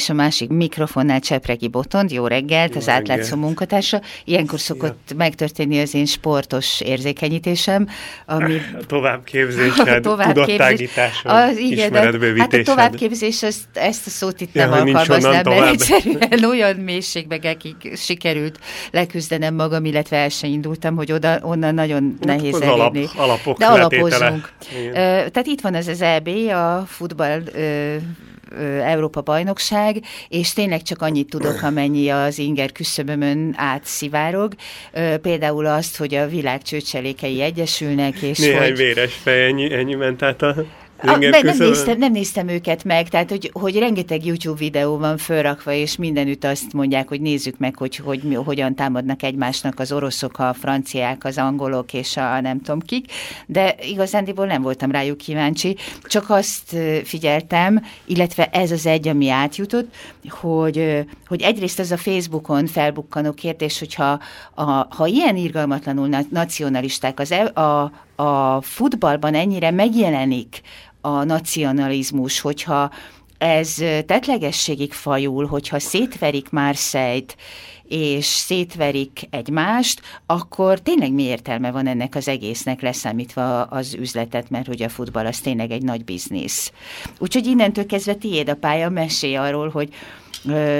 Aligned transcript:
és 0.00 0.08
a 0.08 0.12
másik 0.12 0.48
mikrofonnál 0.48 1.20
Csepregi 1.20 1.68
Botond, 1.68 2.10
jó 2.10 2.26
reggelt, 2.26 2.72
jó 2.72 2.78
az 2.78 2.86
reggelt. 2.86 3.10
átlátszó 3.10 3.36
munkatársa. 3.36 4.00
Ilyenkor 4.24 4.60
szokott 4.60 4.98
Szia. 5.06 5.16
megtörténni 5.16 5.80
az 5.80 5.94
én 5.94 6.06
sportos 6.06 6.80
érzékenyítésem, 6.80 7.88
ami... 8.26 8.54
A 8.80 8.86
továbbképzésed, 8.86 9.88
a 9.88 10.00
továbbképzés, 10.00 10.90
az, 11.24 11.58
igen, 11.58 11.94
hát 11.94 12.52
a 12.52 12.62
továbbképzés, 12.62 13.42
ezt, 13.42 13.64
ezt 13.72 14.06
a 14.06 14.10
szót 14.10 14.40
itt 14.40 14.54
ja, 14.54 14.68
nem 14.68 14.94
alkalmaznám, 14.94 15.42
mert 15.44 15.72
egyszerűen 15.72 16.44
olyan 16.52 16.76
mélységbe 16.76 17.56
sikerült 17.94 18.58
leküzdenem 18.90 19.54
magam, 19.54 19.84
illetve 19.84 20.16
el 20.16 20.28
sem 20.28 20.50
indultam, 20.50 20.96
hogy 20.96 21.12
oda, 21.12 21.38
onnan 21.42 21.74
nagyon 21.74 22.16
hát 22.18 22.24
nehéz 22.24 22.60
elérni. 22.60 22.98
Alap, 22.98 23.16
alapok 23.16 23.58
de 23.58 23.66
alapozzunk. 23.66 24.52
Uh, 24.86 24.92
tehát 24.92 25.46
itt 25.46 25.60
van 25.60 25.74
az 25.74 25.86
az 25.86 26.00
EB, 26.02 26.28
a 26.48 26.84
futball 26.86 27.42
uh, 28.52 28.90
Európa 28.90 29.20
bajnokság, 29.20 30.02
és 30.28 30.52
tényleg 30.52 30.82
csak 30.82 31.02
annyit 31.02 31.30
tudok, 31.30 31.62
amennyi 31.62 32.08
az 32.08 32.38
inger 32.38 32.72
küszöbömön 32.72 33.54
átszivárog. 33.56 34.54
Például 35.22 35.66
azt, 35.66 35.96
hogy 35.96 36.14
a 36.14 36.28
világ 36.28 36.62
csőcselékei 36.62 37.40
egyesülnek, 37.40 38.22
és 38.22 38.38
Néhány 38.38 38.68
hogy... 38.68 38.76
véres 38.76 39.14
fej, 39.14 39.44
ennyi, 39.44 39.72
ennyi 39.72 39.94
ment 39.94 40.22
át 40.22 40.42
a 40.42 40.54
a, 40.98 41.16
nem, 41.16 41.56
néztem, 41.58 41.98
nem 41.98 42.12
néztem 42.12 42.48
őket 42.48 42.84
meg, 42.84 43.08
tehát 43.08 43.30
hogy, 43.30 43.50
hogy 43.52 43.78
rengeteg 43.78 44.24
YouTube 44.24 44.58
videó 44.58 44.98
van 44.98 45.16
fölrakva, 45.16 45.72
és 45.72 45.96
mindenütt 45.96 46.44
azt 46.44 46.72
mondják, 46.72 47.08
hogy 47.08 47.20
nézzük 47.20 47.58
meg, 47.58 47.76
hogy, 47.76 47.96
hogy 47.96 48.22
mi, 48.22 48.34
hogyan 48.34 48.74
támadnak 48.74 49.22
egymásnak 49.22 49.78
az 49.78 49.92
oroszok, 49.92 50.38
a 50.38 50.54
franciák, 50.54 51.24
az 51.24 51.38
angolok 51.38 51.92
és 51.92 52.16
a 52.16 52.40
nem 52.40 52.60
tudom 52.60 52.80
kik, 52.80 53.12
de 53.46 53.74
igazándiból 53.80 54.46
nem 54.46 54.62
voltam 54.62 54.90
rájuk 54.90 55.16
kíváncsi, 55.16 55.76
csak 56.02 56.30
azt 56.30 56.76
figyeltem, 57.04 57.84
illetve 58.04 58.46
ez 58.46 58.70
az 58.70 58.86
egy, 58.86 59.08
ami 59.08 59.28
átjutott, 59.28 59.94
hogy, 60.28 61.04
hogy 61.26 61.42
egyrészt 61.42 61.80
ez 61.80 61.90
a 61.90 61.96
Facebookon 61.96 62.66
felbukkanó 62.66 63.32
kérdés, 63.32 63.78
hogyha 63.78 64.20
a, 64.54 64.62
ha 64.96 65.06
ilyen 65.06 65.36
irgalmatlanul 65.36 66.08
nacionalisták 66.30 67.20
az, 67.20 67.32
e, 67.32 67.60
a, 67.60 67.92
a 68.16 68.60
futballban 68.62 69.34
ennyire 69.34 69.70
megjelenik 69.70 70.60
a 71.06 71.24
nacionalizmus, 71.24 72.40
hogyha 72.40 72.90
ez 73.38 73.74
tetlegességig 74.06 74.92
fajul, 74.92 75.46
hogyha 75.46 75.78
szétverik 75.78 76.50
Marseille-t, 76.50 77.36
és 77.88 78.24
szétverik 78.24 79.26
egymást, 79.30 80.00
akkor 80.26 80.80
tényleg 80.80 81.12
mi 81.12 81.22
értelme 81.22 81.70
van 81.70 81.86
ennek 81.86 82.14
az 82.14 82.28
egésznek 82.28 82.80
leszámítva 82.80 83.62
az 83.62 83.94
üzletet, 83.94 84.50
mert 84.50 84.66
hogy 84.66 84.82
a 84.82 84.88
futball 84.88 85.26
az 85.26 85.38
tényleg 85.38 85.70
egy 85.70 85.82
nagy 85.82 86.04
biznisz. 86.04 86.72
Úgyhogy 87.18 87.46
innentől 87.46 87.86
kezdve 87.86 88.14
tiéd 88.14 88.48
a 88.48 88.54
pálya, 88.54 88.88
mesélj 88.88 89.36
arról, 89.36 89.68
hogy 89.68 89.88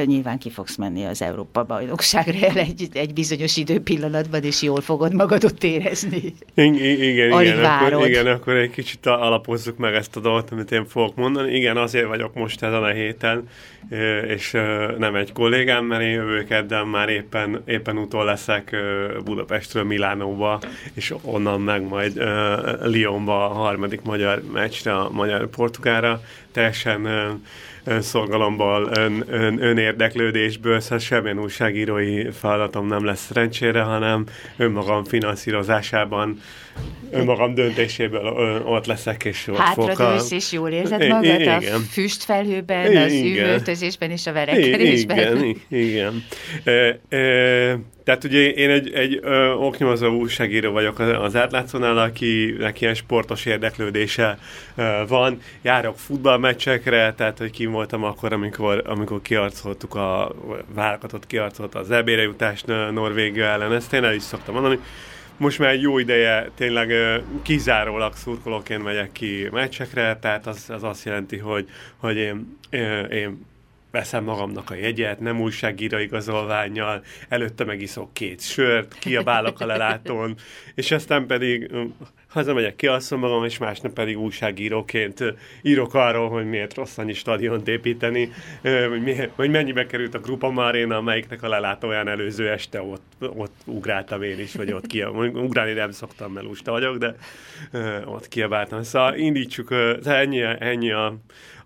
nyilván 0.04 0.38
ki 0.38 0.50
fogsz 0.50 0.76
menni 0.76 1.04
az 1.04 1.22
Európa 1.22 1.64
bajnokságra 1.64 2.58
egy, 2.60 2.88
egy 2.92 3.12
bizonyos 3.12 3.56
időpillanatban, 3.56 4.42
és 4.42 4.62
jól 4.62 4.80
fogod 4.80 5.14
magad 5.14 5.44
ott 5.44 5.64
érezni. 5.64 6.34
Igen, 6.54 6.74
igen, 6.74 7.40
igen, 7.40 7.64
akkor, 7.64 8.08
igen, 8.08 8.26
akkor 8.26 8.54
egy 8.54 8.70
kicsit 8.70 9.06
alapozzuk 9.06 9.76
meg 9.78 9.94
ezt 9.94 10.16
a 10.16 10.20
dolgot, 10.20 10.50
amit 10.50 10.72
én 10.72 10.86
fogok 10.86 11.16
mondani. 11.16 11.54
Igen, 11.56 11.76
azért 11.76 12.06
vagyok 12.06 12.34
most 12.34 12.62
ezen 12.62 12.82
a 12.82 12.90
héten, 12.90 13.48
és 14.26 14.50
nem 14.98 15.14
egy 15.14 15.32
kollégám, 15.32 15.84
mert 15.84 16.02
én 16.02 16.10
jövő 16.10 16.44
kedden 16.44 16.86
már 16.86 17.08
éppen, 17.08 17.62
éppen 17.66 17.98
utol 17.98 18.24
leszek 18.24 18.76
Budapestről 19.24 19.84
Milánóba, 19.84 20.60
és 20.94 21.14
onnan 21.22 21.60
meg 21.60 21.88
majd 21.88 22.22
Lyonba 22.92 23.50
a 23.50 23.52
harmadik 23.52 24.02
magyar 24.02 24.42
meccsre, 24.52 24.96
a 24.96 25.10
magyar-portugára. 25.10 26.20
Teljesen 26.52 27.08
szolgalomból, 28.00 28.90
ön, 28.94 29.24
ön, 29.26 29.62
önérdeklődésből, 29.62 30.80
szóval 30.80 30.98
semmilyen 30.98 31.40
újságírói 31.40 32.30
feladatom 32.30 32.86
nem 32.86 33.04
lesz 33.04 33.26
szerencsére, 33.26 33.82
hanem 33.82 34.24
önmagam 34.56 35.04
finanszírozásában, 35.04 36.40
önmagam 37.10 37.54
döntéséből 37.54 38.62
ott 38.64 38.86
leszek, 38.86 39.24
és 39.24 39.48
ott 39.48 39.56
Hátradősz, 39.56 40.30
és 40.30 40.52
jól 40.52 40.70
érzed 40.70 41.08
magad 41.08 41.40
igen. 41.40 41.62
a 41.62 41.78
füstfelhőben, 41.78 42.96
az 42.96 43.12
üvöltözésben 43.12 44.10
és 44.10 44.26
a 44.26 44.32
verekedésben. 44.32 45.36
Igen, 45.36 45.56
igen. 45.68 46.24
E, 46.64 47.16
e, 47.16 47.78
tehát 48.06 48.24
ugye 48.24 48.50
én 48.50 48.70
egy, 48.70 48.92
egy 48.92 49.18
ö, 49.22 49.52
oknyomozó 49.52 50.08
újságíró 50.08 50.72
vagyok 50.72 50.98
az 50.98 51.36
átlátszónál, 51.36 51.98
akinek 51.98 52.80
ilyen 52.80 52.94
sportos 52.94 53.44
érdeklődése 53.44 54.38
ö, 54.74 55.02
van. 55.08 55.38
Járok 55.62 55.98
futballmeccsekre, 55.98 57.14
tehát 57.14 57.38
hogy 57.38 57.50
kim 57.50 57.70
voltam 57.70 58.04
akkor, 58.04 58.32
amikor, 58.32 58.82
amikor 58.86 59.22
kiarcoltuk 59.22 59.94
a 59.94 60.34
válogatottot 60.74 61.26
kiarcolt 61.26 61.74
az 61.74 61.90
ebére 61.90 62.22
jutást 62.22 62.66
Norvégia 62.66 63.44
ellen. 63.44 63.72
Ezt 63.72 63.92
én 63.92 64.04
el 64.04 64.14
is 64.14 64.22
szoktam 64.22 64.54
mondani. 64.54 64.78
Most 65.36 65.58
már 65.58 65.70
egy 65.70 65.82
jó 65.82 65.98
ideje 65.98 66.50
tényleg 66.54 66.92
kizárólag 67.42 68.14
szurkolóként 68.14 68.82
megyek 68.82 69.12
ki 69.12 69.48
meccsekre, 69.52 70.18
tehát 70.20 70.46
az, 70.46 70.70
az 70.70 70.82
azt 70.82 71.04
jelenti, 71.04 71.36
hogy, 71.36 71.68
hogy 71.96 72.16
én, 72.16 72.58
én 73.10 73.46
veszem 73.96 74.24
magamnak 74.24 74.70
a 74.70 74.74
jegyet, 74.74 75.20
nem 75.20 75.40
újságíró 75.40 75.98
igazolványjal, 75.98 77.02
előtte 77.28 77.64
megiszok 77.64 78.14
két 78.14 78.40
sört, 78.40 78.98
kiabálok 78.98 79.60
a 79.60 79.66
lelátón, 79.66 80.36
és 80.74 80.90
aztán 80.90 81.26
pedig 81.26 81.70
hazamegyek, 82.36 82.76
kialszom 82.76 83.20
magam, 83.20 83.44
és 83.44 83.58
másnap 83.58 83.92
pedig 83.92 84.18
újságíróként 84.18 85.34
írok 85.62 85.94
arról, 85.94 86.28
hogy 86.28 86.48
miért 86.48 86.74
rossz 86.74 86.98
annyi 86.98 87.12
stadiont 87.12 87.68
építeni, 87.68 88.30
hogy, 88.62 89.30
hogy 89.34 89.50
mennyibe 89.50 89.86
került 89.86 90.14
a 90.14 90.18
Grupa 90.18 90.50
Marina, 90.50 90.96
amelyiknek 90.96 91.42
a 91.42 91.48
lelátóján 91.48 92.08
előző 92.08 92.50
este 92.50 92.82
ott, 92.82 93.02
ott 93.20 93.54
ugráltam 93.64 94.22
én 94.22 94.38
is, 94.38 94.54
vagy 94.54 94.72
ott 94.72 94.86
kiabáltam. 94.86 95.44
Ugrálni 95.44 95.72
nem 95.72 95.90
szoktam, 95.90 96.32
mert 96.32 96.46
lusta 96.46 96.70
vagyok, 96.70 96.96
de 96.96 97.14
ott 98.04 98.28
kiabáltam. 98.28 98.82
Szóval 98.82 99.14
indítsuk, 99.14 99.74
ennyi, 100.04 100.42
ennyi 100.58 100.90
a, 100.90 101.16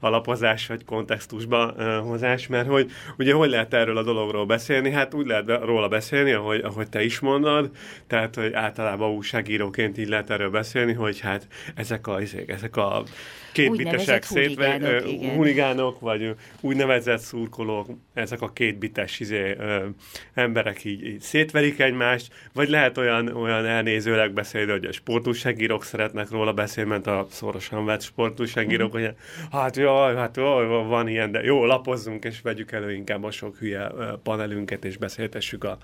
alapozás 0.01 0.67
vagy 0.67 0.85
kontextusba 0.85 1.75
uh, 1.77 1.97
hozás, 1.97 2.47
mert 2.47 2.69
hogy 2.69 2.91
ugye 3.19 3.35
hogy 3.35 3.51
lehet 3.51 3.75
erről 3.75 3.97
a 3.97 4.03
dologról 4.03 4.47
beszélni? 4.47 4.91
Hát 4.91 5.15
úgy 5.15 5.27
lehet 5.27 5.65
róla 5.65 5.89
beszélni, 5.89 6.33
ahogy, 6.33 6.61
ahogy 6.61 6.89
te 6.89 7.05
is 7.05 7.21
mondod, 7.21 7.71
tehát 8.07 8.35
hogy 8.35 8.53
általában 8.53 9.11
újságíróként 9.11 9.99
így 9.99 10.09
lehet 10.09 10.31
erről 10.31 10.51
beszélni, 10.51 10.60
hogy 10.93 11.21
hát 11.21 11.47
ezek 11.75 12.07
a, 12.07 12.21
ezek 12.47 12.77
a 12.77 13.05
kétbitesek 13.53 14.23
szétve, 14.23 15.03
huligánok, 15.35 16.01
vagy 16.01 16.35
úgynevezett 16.61 17.21
szurkolók, 17.21 17.89
ezek 18.15 18.41
a 18.43 18.53
kétbites 18.53 19.21
izé, 19.21 19.55
ö, 19.59 19.87
emberek 20.35 20.85
így, 20.85 21.07
így 21.07 21.21
szétverik 21.21 21.81
egymást, 21.81 22.33
vagy 22.53 22.69
lehet 22.69 22.99
olyan, 22.99 23.29
olyan 23.29 23.67
elnézőleg 23.67 24.33
beszélni, 24.33 24.71
hogy 24.71 24.85
a 24.85 24.93
sportúságírók 24.93 25.85
szeretnek 25.85 26.31
róla 26.31 26.53
beszélni, 26.53 26.91
mert 26.91 27.07
a 27.07 27.27
szorosan 27.31 27.85
vett 27.85 28.03
sportúságírók, 28.03 28.89
mm. 28.89 29.01
hogy 29.01 29.15
hát 29.53 29.77
jaj, 29.77 30.15
hát 30.15 30.37
jaj, 30.37 30.67
van 30.67 31.09
ilyen, 31.09 31.31
de 31.31 31.43
jó, 31.43 31.65
lapozzunk, 31.65 32.25
és 32.25 32.41
vegyük 32.41 32.73
elő 32.73 32.93
inkább 32.93 33.25
a 33.25 33.31
sok 33.31 33.57
hülye 33.57 33.91
panelünket, 34.23 34.85
és 34.85 34.97
beszéltessük 34.97 35.65
a, 35.65 35.79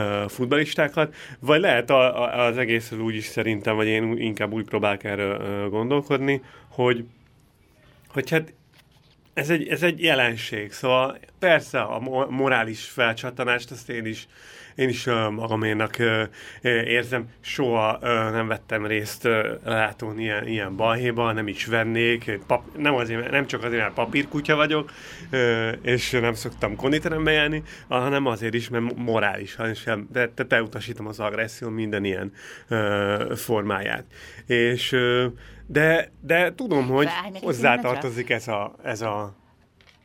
a 0.00 0.28
futbalistákat, 0.28 1.14
vagy 1.40 1.60
lehet 1.60 1.90
a, 1.90 2.22
a, 2.22 2.46
az 2.46 2.58
egészről 2.58 3.00
úgy 3.00 3.14
is 3.14 3.24
szerintem, 3.24 3.76
vagy 3.76 3.86
én 3.86 4.16
inkább 4.16 4.52
úgy 4.52 4.64
próbálok 4.64 5.04
erről 5.04 5.68
gondolkodni, 5.68 6.40
hogy, 6.76 7.04
hogy 8.08 8.30
hát 8.30 8.52
ez 9.34 9.50
egy, 9.50 9.68
ez 9.68 9.82
egy 9.82 10.02
jelenség, 10.02 10.72
szóval 10.72 11.18
persze 11.38 11.80
a 11.80 11.98
morális 12.30 12.84
felcsattanást 12.84 13.70
azt 13.70 13.88
én 13.88 14.06
is, 14.06 14.28
én 14.76 14.88
is 14.88 15.04
magaménak 15.30 15.96
érzem, 16.62 17.28
soha 17.40 17.98
nem 18.30 18.48
vettem 18.48 18.86
részt 18.86 19.28
látón 19.64 20.18
ilyen, 20.18 20.46
ilyen 20.46 20.76
balhéba, 20.76 21.32
nem 21.32 21.48
is 21.48 21.66
vennék, 21.66 22.38
pap, 22.46 22.62
nem, 22.76 22.94
azért, 22.94 23.30
nem 23.30 23.46
csak 23.46 23.64
azért, 23.64 23.82
mert 23.82 23.94
papírkutya 23.94 24.56
vagyok, 24.56 24.92
és 25.82 26.10
nem 26.10 26.34
szoktam 26.34 26.76
konditerembe 26.76 27.30
járni, 27.30 27.62
hanem 27.88 28.26
azért 28.26 28.54
is, 28.54 28.68
mert 28.68 28.96
morálisan 28.96 29.74
sem, 29.74 30.08
de 30.12 30.28
te, 30.28 30.44
te 30.44 30.62
utasítom 30.62 31.06
az 31.06 31.20
agresszió 31.20 31.68
minden 31.68 32.04
ilyen 32.04 32.32
formáját. 33.34 34.04
És 34.46 34.96
de, 35.66 36.10
de 36.20 36.54
tudom, 36.54 36.88
hogy 36.88 37.08
hozzátartozik 37.40 38.30
ez 38.30 38.48
a, 38.48 38.74
ez 38.82 39.00
a 39.00 39.36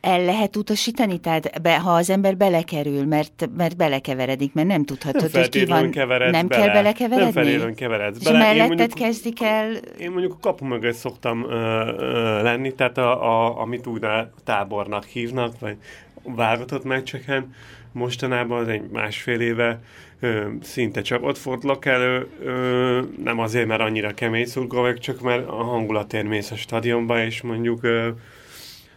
el 0.02 0.24
lehet 0.24 0.56
utasítani? 0.56 1.18
Tehát 1.18 1.62
be, 1.62 1.78
ha 1.78 1.90
az 1.90 2.10
ember 2.10 2.36
belekerül, 2.36 3.04
mert, 3.04 3.48
mert 3.56 3.76
belekeveredik, 3.76 4.52
mert 4.52 4.68
nem 4.68 4.84
tudhatod, 4.84 5.30
nem 5.32 5.42
hogy 5.42 5.48
ki 5.48 5.64
van. 5.64 5.90
Nem 6.30 6.46
bele. 6.46 6.46
kell 6.46 6.72
belekeveredni? 6.72 7.24
Nem 7.24 7.32
feltétlenül 7.32 7.74
keveredsz 7.74 8.22
bele. 8.22 8.38
És 8.38 8.44
melletted 8.44 8.78
mondjuk, 8.78 8.98
kezdik 8.98 9.42
el... 9.42 9.72
Én 9.98 10.10
mondjuk 10.10 10.32
a 10.32 10.38
kapu 10.40 10.64
mögött 10.64 10.94
szoktam 10.94 11.42
uh, 11.42 11.50
uh, 11.50 12.02
lenni, 12.42 12.74
tehát 12.74 12.98
a, 12.98 13.22
a, 13.24 13.60
amit 13.60 13.86
úgy 13.86 14.06
tábornak 14.44 15.04
hívnak, 15.04 15.58
vagy 15.60 15.76
válogatott 16.22 16.84
meccseken, 16.84 17.54
mostanában 17.92 18.58
az 18.58 18.68
egy 18.68 18.90
másfél 18.90 19.40
éve 19.40 19.80
ö, 20.20 20.46
szinte 20.62 21.00
csak 21.00 21.24
ott 21.24 21.38
fordulok 21.38 21.84
elő, 21.84 22.28
ö, 22.40 23.00
nem 23.24 23.38
azért, 23.38 23.66
mert 23.66 23.80
annyira 23.80 24.14
kemény 24.14 24.46
szurkoló 24.46 24.92
csak 24.92 25.20
mert 25.20 25.48
a 25.48 25.62
hangulatért 25.62 26.28
mész 26.28 26.50
a 26.50 26.56
stadionba, 26.56 27.24
és 27.24 27.42
mondjuk 27.42 27.82
ö, 27.82 28.08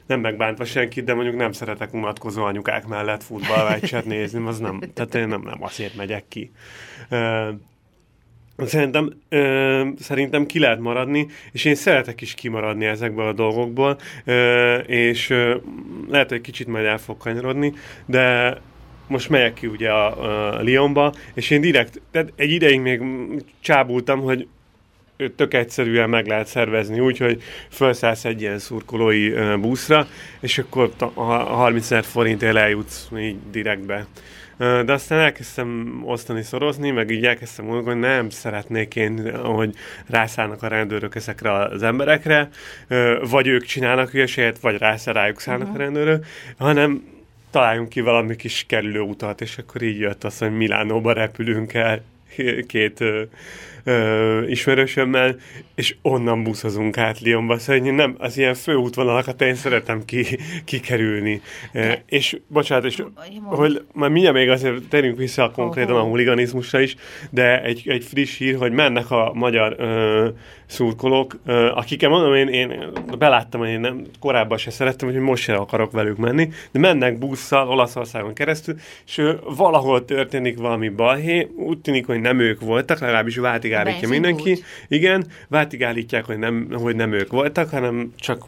nem 0.07 0.19
megbántva 0.19 0.65
senkit, 0.65 1.03
de 1.03 1.13
mondjuk 1.13 1.35
nem 1.35 1.51
szeretek 1.51 1.93
unatkozó 1.93 2.43
anyukák 2.43 2.87
mellett 2.87 3.23
futballmeccset 3.23 4.05
nézni, 4.05 4.47
az 4.47 4.59
nem, 4.59 4.81
tehát 4.93 5.15
én 5.15 5.27
nem, 5.27 5.41
nem 5.41 5.63
azért 5.63 5.95
megyek 5.95 6.23
ki. 6.27 6.51
Szerintem, 8.57 9.13
ö, 9.29 9.87
szerintem 9.99 10.45
ki 10.45 10.59
lehet 10.59 10.79
maradni, 10.79 11.27
és 11.51 11.65
én 11.65 11.75
szeretek 11.75 12.21
is 12.21 12.33
kimaradni 12.33 12.85
ezekből 12.85 13.27
a 13.27 13.33
dolgokból, 13.33 13.97
és 14.85 15.33
lehet, 16.09 16.29
hogy 16.29 16.41
kicsit 16.41 16.67
majd 16.67 16.85
el 16.85 16.97
fog 16.97 17.17
kanyarodni, 17.17 17.73
de 18.05 18.57
most 19.07 19.29
megyek 19.29 19.53
ki 19.53 19.67
ugye 19.67 19.89
a, 19.91 20.55
a 20.57 20.61
Lyonba, 20.61 21.13
és 21.33 21.49
én 21.49 21.61
direkt, 21.61 22.01
tehát 22.11 22.33
egy 22.35 22.51
ideig 22.51 22.79
még 22.79 23.01
csábultam, 23.59 24.21
hogy 24.21 24.47
tök 25.35 25.53
egyszerűen 25.53 26.09
meg 26.09 26.27
lehet 26.27 26.47
szervezni 26.47 26.99
úgy, 26.99 27.17
hogy 27.17 27.41
felszállsz 27.69 28.25
egy 28.25 28.41
ilyen 28.41 28.59
szurkolói 28.59 29.55
buszra, 29.55 30.07
és 30.39 30.57
akkor 30.57 30.91
a 31.13 31.21
30 31.21 31.83
ezer 31.83 32.03
forintért 32.03 32.55
eljutsz 32.55 33.07
így 33.17 33.37
direktbe. 33.51 34.05
De 34.57 34.93
aztán 34.93 35.19
elkezdtem 35.19 36.01
osztani, 36.05 36.41
szorozni, 36.41 36.91
meg 36.91 37.09
így 37.09 37.25
elkezdtem 37.25 37.65
mondani, 37.65 37.87
hogy 37.87 37.99
nem 37.99 38.29
szeretnék 38.29 38.95
én, 38.95 39.35
hogy 39.35 39.73
rászállnak 40.07 40.63
a 40.63 40.67
rendőrök 40.67 41.15
ezekre 41.15 41.51
az 41.51 41.83
emberekre, 41.83 42.49
vagy 43.29 43.47
ők 43.47 43.63
csinálnak 43.63 44.09
hülyeséget, 44.09 44.59
vagy 44.59 44.77
rájuk 45.05 45.39
szállnak 45.39 45.67
uh-huh. 45.67 45.81
a 45.81 45.83
rendőrök, 45.83 46.25
hanem 46.57 47.03
találjunk 47.51 47.89
ki 47.89 48.01
valami 48.01 48.35
kis 48.35 48.65
kerülő 48.67 48.99
utat, 48.99 49.41
és 49.41 49.57
akkor 49.57 49.81
így 49.81 49.99
jött 49.99 50.23
az, 50.23 50.37
hogy 50.37 50.51
Milánóba 50.51 51.13
repülünk 51.13 51.73
el 51.73 52.01
két 52.67 53.03
ö, 53.85 54.43
ismerősömmel, 54.47 55.35
és 55.75 55.95
onnan 56.01 56.43
buszozunk 56.43 56.97
át 56.97 57.19
Lyonba. 57.19 57.57
Szóval 57.57 57.91
nem, 57.91 58.15
az 58.17 58.37
ilyen 58.37 58.53
főútvonalakat 58.53 59.41
én 59.41 59.55
szeretem 59.55 60.05
ki, 60.05 60.25
kikerülni. 60.65 61.41
E, 61.73 62.03
és 62.07 62.39
bocsánat, 62.47 62.85
és, 62.85 63.03
hogy 63.43 63.85
már 63.93 64.09
mindjárt 64.09 64.35
még 64.35 64.49
azért 64.49 64.83
terünk 64.89 65.17
vissza 65.17 65.51
konkrétan 65.51 65.95
a 65.95 66.03
huliganizmusra 66.03 66.79
is, 66.79 66.95
de 67.29 67.63
egy, 67.63 67.83
egy 67.85 68.03
friss 68.03 68.37
hír, 68.37 68.55
hogy 68.55 68.71
mennek 68.71 69.11
a 69.11 69.31
magyar 69.33 69.75
ö, 69.77 70.27
szurkolók, 70.65 71.39
ö, 71.45 71.71
akikkel 71.71 72.09
mondom, 72.09 72.33
én, 72.33 72.47
én 72.47 72.91
beláttam, 73.17 73.59
hogy 73.59 73.69
én 73.69 73.79
nem, 73.79 74.01
korábban 74.19 74.57
se 74.57 74.71
szerettem, 74.71 75.09
hogy 75.11 75.19
most 75.19 75.43
sem 75.43 75.59
akarok 75.59 75.91
velük 75.91 76.17
menni, 76.17 76.49
de 76.71 76.79
mennek 76.79 77.17
busszal 77.17 77.69
Olaszországon 77.69 78.33
keresztül, 78.33 78.75
és 79.05 79.21
valahol 79.55 80.05
történik 80.05 80.57
valami 80.57 80.89
balhé, 80.89 81.49
úgy 81.55 81.79
tűnik, 81.79 82.05
hogy 82.05 82.19
nem 82.19 82.39
ők 82.39 82.61
voltak, 82.61 82.99
legalábbis 82.99 83.37
váltig 83.37 83.73
állítja 83.73 84.07
mindenki. 84.07 84.63
Igen, 84.87 85.25
váltig 85.47 85.83
állítják, 85.83 86.25
hogy 86.25 86.37
nem, 86.37 86.67
hogy 86.73 86.95
nem 86.95 87.11
ők 87.11 87.31
voltak, 87.31 87.69
hanem 87.69 88.13
csak 88.15 88.45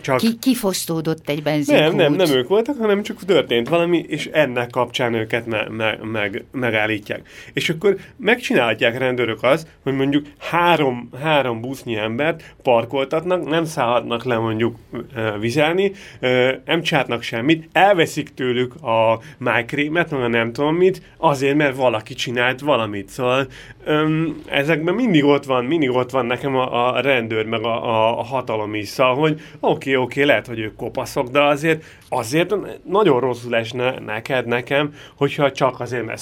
csak... 0.00 0.16
Ki, 0.16 0.38
kifosztódott 0.38 1.28
egy 1.28 1.42
benzinkút. 1.42 1.86
Nem, 1.86 1.96
nem, 1.96 2.12
nem 2.12 2.36
ők 2.36 2.48
voltak, 2.48 2.78
hanem 2.78 3.02
csak 3.02 3.24
történt 3.24 3.68
valami, 3.68 4.04
és 4.08 4.28
ennek 4.32 4.70
kapcsán 4.70 5.14
őket 5.14 5.46
me, 5.46 5.66
me, 5.68 5.98
meg, 6.02 6.44
megállítják. 6.52 7.28
És 7.52 7.68
akkor 7.68 7.96
megcsinálják 8.16 8.98
rendőrök 8.98 9.42
az, 9.42 9.66
hogy 9.82 9.94
mondjuk 9.94 10.26
három, 10.38 11.08
három 11.22 11.60
busznyi 11.60 11.96
embert 11.96 12.54
parkoltatnak, 12.62 13.48
nem 13.48 13.64
szállhatnak 13.64 14.24
le 14.24 14.38
mondjuk 14.38 14.76
vizelni, 15.40 15.92
nem 16.64 16.82
csátnak 16.82 17.22
semmit, 17.22 17.68
elveszik 17.72 18.34
tőlük 18.34 18.74
a 18.74 19.20
májkrémet, 19.38 20.10
meg 20.10 20.20
a 20.22 20.28
nem 20.28 20.52
tudom 20.52 20.74
mit, 20.74 21.02
azért, 21.16 21.56
mert 21.56 21.76
valaki 21.76 22.14
csinált 22.14 22.60
valamit. 22.60 23.08
Szóval 23.08 23.46
öm, 23.84 24.42
ezekben 24.46 24.94
mindig 24.94 25.24
ott 25.24 25.44
van, 25.44 25.64
mindig 25.64 25.90
ott 25.90 26.10
van 26.10 26.26
nekem 26.26 26.56
a, 26.56 26.94
a 26.94 27.00
rendőr, 27.00 27.44
meg 27.44 27.62
a, 27.62 28.18
a 28.18 28.22
hatalom 28.22 28.74
is, 28.74 28.88
szóval, 28.88 29.14
hogy 29.14 29.40
oké, 29.60 29.89
okay, 29.89 29.89
oké, 29.96 30.20
okay, 30.20 30.24
lehet, 30.24 30.46
hogy 30.46 30.58
ők 30.58 30.76
kopaszok, 30.76 31.28
de 31.28 31.42
azért 31.42 31.84
azért 32.08 32.54
nagyon 32.84 33.20
rosszul 33.20 33.56
esne 33.56 33.98
neked, 33.98 34.46
nekem, 34.46 34.94
hogyha 35.16 35.52
csak 35.52 35.80
azért, 35.80 36.04
mert 36.04 36.18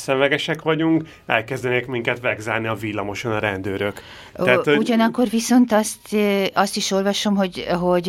vagyunk, 0.63 1.05
elkezdenék 1.27 1.87
minket 1.87 2.21
vegzálni 2.21 2.67
a 2.67 2.75
villamoson 2.75 3.33
a 3.33 3.39
rendőrök. 3.39 4.03
Tehát, 4.45 4.65
hogy... 4.65 4.77
Ugyanakkor 4.77 5.29
viszont 5.29 5.73
azt, 5.73 6.17
azt 6.53 6.77
is 6.77 6.91
olvasom, 6.91 7.37
hogy, 7.37 7.67
hogy 7.81 8.05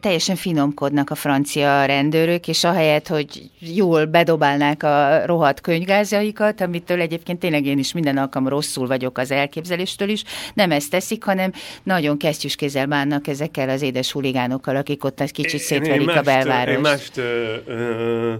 teljesen 0.00 0.36
finomkodnak 0.36 1.10
a 1.10 1.14
francia 1.14 1.84
rendőrök, 1.84 2.48
és 2.48 2.64
ahelyett, 2.64 3.06
hogy 3.06 3.50
jól 3.58 4.04
bedobálnák 4.04 4.82
a 4.82 5.26
rohadt 5.26 5.60
könyvgázjaikat, 5.60 6.60
amitől 6.60 7.00
egyébként 7.00 7.38
tényleg 7.38 7.66
én 7.66 7.78
is 7.78 7.92
minden 7.92 8.16
alkalom 8.16 8.48
rosszul 8.48 8.86
vagyok 8.86 9.18
az 9.18 9.30
elképzeléstől 9.30 10.08
is, 10.08 10.24
nem 10.54 10.70
ezt 10.70 10.90
teszik, 10.90 11.24
hanem 11.24 11.52
nagyon 11.82 12.18
kesztyűskézzel 12.18 12.86
bánnak 12.86 13.26
ezekkel 13.26 13.68
az 13.68 13.82
édes 13.82 14.12
huligánokkal, 14.12 14.76
akik 14.76 15.04
ott 15.04 15.20
egy 15.20 15.32
kicsit 15.32 15.60
szétverik 15.60 16.08
a 16.08 16.22
belvárost 16.22 16.46
város. 16.46 16.74
Én 16.74 16.80
mást, 16.80 17.16
ö, 17.16 17.54
ö, 17.66 18.34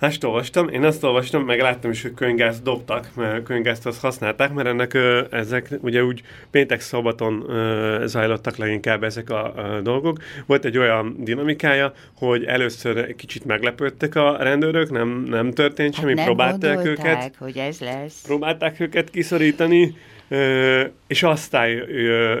mást 0.00 0.24
olvastam, 0.24 0.68
én 0.68 0.84
azt 0.84 1.04
olvastam, 1.04 1.44
meg 1.44 1.60
láttam 1.60 1.90
is, 1.90 2.02
hogy 2.02 2.14
könyvgázt 2.14 2.62
dobtak, 2.62 3.10
mert 3.14 3.42
könyvgázt 3.42 3.86
azt 3.86 4.00
használták, 4.00 4.52
mert 4.52 4.68
ennek 4.68 4.94
ö, 4.94 5.24
ezek 5.30 5.68
ugye 5.80 6.04
úgy 6.04 6.22
péntek 6.50 6.80
szombaton 6.80 7.44
ö, 7.48 8.02
zajlottak 8.06 8.56
leginkább 8.56 9.04
ezek 9.04 9.30
a, 9.30 9.54
dolgok. 9.82 10.18
Volt 10.46 10.64
egy 10.64 10.78
olyan 10.78 11.16
dinamikája, 11.18 11.92
hogy 12.16 12.44
először 12.44 13.14
kicsit 13.16 13.44
meglepődtek 13.44 14.14
a 14.14 14.36
rendőrök, 14.36 14.90
nem, 14.90 15.08
nem 15.28 15.52
történt 15.52 15.94
semmi, 15.94 16.16
hát 16.16 16.26
próbálták 16.26 16.84
őket. 16.84 17.34
hogy 17.38 17.56
ez 17.56 17.80
lesz. 17.80 18.22
Próbálták 18.22 18.80
őket 18.80 19.10
kiszorítani, 19.10 19.94
Ö, 20.32 20.84
és 21.06 21.22
aztán 21.22 21.68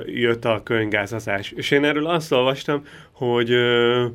jött 0.06 0.44
a 0.44 0.60
könyvgázazás. 0.64 1.52
És 1.56 1.70
én 1.70 1.84
erről 1.84 2.06
azt 2.06 2.32
olvastam, 2.32 2.86
hogy 3.12 3.50
ö, 3.50 4.06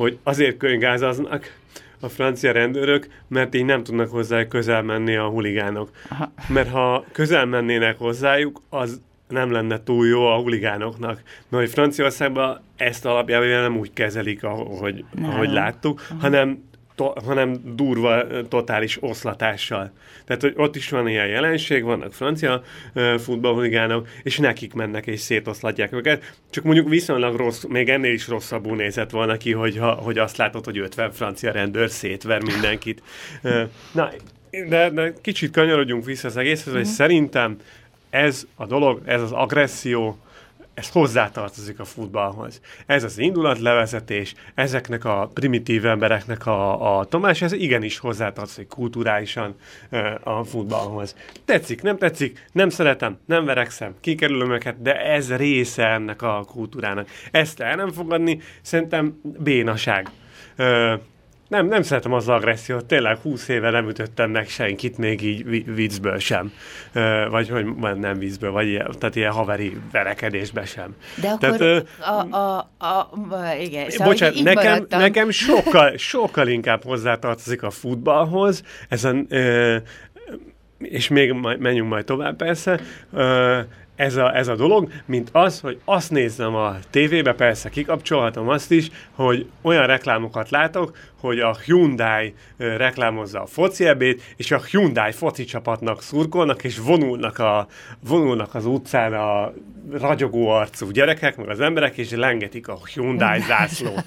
hogy 0.00 0.18
azért 0.22 0.56
könyvgázaznak 0.56 1.54
a 2.00 2.08
francia 2.08 2.52
rendőrök, 2.52 3.06
mert 3.28 3.54
így 3.54 3.64
nem 3.64 3.82
tudnak 3.82 4.10
hozzá 4.10 4.46
közel 4.46 4.82
menni 4.82 5.16
a 5.16 5.28
huligánok. 5.28 5.90
Aha. 6.08 6.32
Mert 6.48 6.70
ha 6.70 7.04
közel 7.12 7.46
mennének 7.46 7.98
hozzájuk, 7.98 8.60
az 8.68 9.00
nem 9.28 9.50
lenne 9.52 9.82
túl 9.82 10.06
jó 10.06 10.26
a 10.26 10.40
huligánoknak. 10.40 11.22
Mert 11.48 11.62
hogy 11.62 11.72
Franciaországban 11.72 12.60
ezt 12.76 13.06
alapjában 13.06 13.48
nem 13.48 13.76
úgy 13.78 13.92
kezelik, 13.92 14.44
ahogy, 14.44 15.04
ahogy 15.22 15.50
láttuk, 15.50 16.02
Aha. 16.10 16.20
hanem 16.20 16.68
to, 17.00 17.12
hanem 17.24 17.60
durva, 17.74 18.26
totális 18.48 19.02
oszlatással. 19.02 19.92
Tehát, 20.24 20.42
hogy 20.42 20.52
ott 20.56 20.76
is 20.76 20.90
van 20.90 21.08
ilyen 21.08 21.26
jelenség, 21.26 21.82
vannak 21.82 22.12
francia 22.12 22.62
uh, 22.94 23.18
futballhuligánok, 23.18 24.08
és 24.22 24.38
nekik 24.38 24.74
mennek 24.74 25.06
és 25.06 25.20
szétoszlatják 25.20 25.92
őket. 25.92 26.34
Csak 26.50 26.64
mondjuk 26.64 26.88
viszonylag 26.88 27.36
rossz, 27.36 27.64
még 27.68 27.88
ennél 27.88 28.12
is 28.12 28.28
rosszabbul 28.28 28.76
nézett 28.76 29.10
volna 29.10 29.36
ki, 29.36 29.52
hogy, 29.52 29.76
ha, 29.76 29.90
hogy 29.90 30.18
azt 30.18 30.36
látod, 30.36 30.64
hogy 30.64 30.78
50 30.78 31.12
francia 31.12 31.52
rendőr 31.52 31.90
szétver 31.90 32.42
mindenkit. 32.42 33.02
Uh, 33.42 33.62
na, 33.92 34.10
de, 34.68 34.90
de 34.90 35.12
kicsit 35.22 35.52
kanyarodjunk 35.52 36.04
vissza 36.04 36.28
az 36.28 36.36
egészhez, 36.36 36.72
hogy 36.72 36.82
mm. 36.82 36.92
szerintem 36.92 37.56
ez 38.10 38.46
a 38.54 38.66
dolog, 38.66 39.00
ez 39.04 39.22
az 39.22 39.32
agresszió, 39.32 40.18
ez 40.74 40.88
hozzátartozik 40.88 41.80
a 41.80 41.84
futballhoz. 41.84 42.60
Ez 42.86 43.04
az 43.04 43.18
indulatlevezetés, 43.18 44.34
ezeknek 44.54 45.04
a 45.04 45.30
primitív 45.34 45.86
embereknek 45.86 46.46
a, 46.46 46.98
a 46.98 47.04
Tomás, 47.04 47.42
ez 47.42 47.52
igenis 47.52 47.98
hozzátartozik 47.98 48.68
kulturálisan 48.68 49.54
a 50.22 50.44
futballhoz. 50.44 51.16
Tetszik, 51.44 51.82
nem 51.82 51.96
tetszik, 51.96 52.46
nem 52.52 52.68
szeretem, 52.68 53.18
nem 53.26 53.44
verekszem, 53.44 53.94
kikerülöm 54.00 54.52
őket, 54.52 54.82
de 54.82 54.94
ez 54.94 55.36
része 55.36 55.86
ennek 55.86 56.22
a 56.22 56.44
kultúrának. 56.46 57.08
Ezt 57.30 57.60
el 57.60 57.76
nem 57.76 57.88
fogadni, 57.88 58.40
szerintem 58.62 59.20
bénaság. 59.22 60.10
Nem, 61.50 61.66
nem 61.66 61.82
szeretem 61.82 62.12
az 62.12 62.28
agressziót, 62.28 62.84
tényleg 62.84 63.18
20 63.18 63.48
éve 63.48 63.70
nem 63.70 63.88
ütöttem 63.88 64.30
meg 64.30 64.48
senkit, 64.48 64.98
még 64.98 65.22
így 65.22 65.74
viccből 65.74 66.18
sem. 66.18 66.52
Vagy 67.30 67.48
hogy 67.48 67.66
nem 67.96 68.18
viccből, 68.18 68.50
vagy 68.50 68.66
ilyen, 68.66 68.94
tehát 68.98 69.16
ilyen 69.16 69.32
haveri 69.32 69.76
verekedésben 69.92 70.64
sem. 70.64 70.94
De 71.20 71.28
akkor 71.28 71.56
tehát, 71.56 71.86
a, 72.00 72.36
a, 72.36 72.70
a, 72.78 72.86
a, 72.86 73.54
igen, 73.60 73.90
szóval 73.90 74.06
bocsánat, 74.06 74.42
nekem, 74.42 74.86
nekem 74.88 75.30
sokkal, 75.48 75.96
sokkal 75.96 76.48
inkább 76.48 76.84
hozzátartozik 76.84 77.62
a 77.62 77.70
futballhoz, 77.70 78.62
ezen, 78.88 79.26
és 80.78 81.08
még 81.08 81.32
menjünk 81.58 81.88
majd 81.88 82.04
tovább 82.04 82.36
persze, 82.36 82.80
ez 84.00 84.16
a, 84.16 84.36
ez 84.36 84.48
a 84.48 84.54
dolog, 84.54 84.92
mint 85.04 85.28
az, 85.32 85.60
hogy 85.60 85.80
azt 85.84 86.10
nézem 86.10 86.54
a 86.54 86.76
tévébe, 86.90 87.32
persze 87.32 87.68
kikapcsolhatom 87.68 88.48
azt 88.48 88.70
is, 88.70 88.90
hogy 89.14 89.46
olyan 89.62 89.86
reklámokat 89.86 90.50
látok, 90.50 90.96
hogy 91.20 91.40
a 91.40 91.56
Hyundai 91.56 92.34
reklámozza 92.56 93.42
a 93.42 93.46
foci 93.46 93.86
ebét, 93.86 94.22
és 94.36 94.50
a 94.50 94.60
Hyundai 94.70 95.12
foci 95.12 95.44
csapatnak 95.44 96.02
szurkolnak, 96.02 96.64
és 96.64 96.78
vonulnak, 96.78 97.38
a, 97.38 97.66
vonulnak 98.00 98.54
az 98.54 98.66
utcán 98.66 99.12
a 99.12 99.52
ragyogó 99.90 100.48
arcú 100.48 100.90
gyerekek, 100.90 101.36
meg 101.36 101.48
az 101.48 101.60
emberek, 101.60 101.96
és 101.96 102.10
lengetik 102.10 102.68
a 102.68 102.78
Hyundai 102.94 103.40
zászlót. 103.40 104.04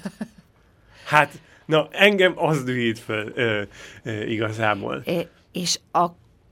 Hát, 1.04 1.30
na, 1.66 1.88
engem 1.90 2.32
az 2.36 2.64
dühít 2.64 2.98
fel 2.98 3.26
ö, 3.34 3.62
ö, 4.02 4.22
igazából. 4.22 5.02
É, 5.04 5.26
és 5.52 5.78
a 5.92 6.06